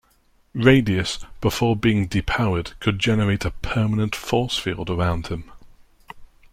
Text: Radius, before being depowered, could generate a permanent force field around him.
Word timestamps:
Radius, 0.55 1.19
before 1.41 1.75
being 1.75 2.07
depowered, 2.07 2.73
could 2.79 2.97
generate 2.97 3.45
a 3.45 3.51
permanent 3.51 4.15
force 4.15 4.57
field 4.57 4.89
around 4.89 5.27
him. 5.27 5.51